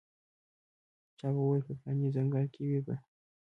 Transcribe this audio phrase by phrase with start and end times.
[1.17, 2.95] چا به ویل په پلاني ځنګل کې وي به.